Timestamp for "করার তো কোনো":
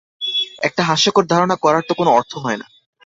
1.55-2.11